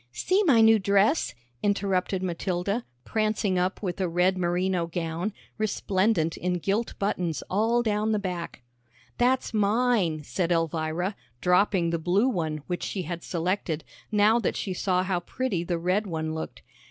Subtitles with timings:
[0.13, 6.53] "See my new dress," interrupted Matilda, prancing up with a red merino gown, resplendent in
[6.55, 8.63] gilt buttons all down the back.
[9.19, 14.73] "That's mine," said Elvira, dropping the blue one, which she had selected, now that she
[14.73, 16.63] saw how pretty the red one looked.